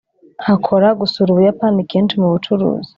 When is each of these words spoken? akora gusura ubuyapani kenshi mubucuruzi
akora 0.53 0.87
gusura 0.99 1.29
ubuyapani 1.31 1.81
kenshi 1.91 2.15
mubucuruzi 2.21 2.89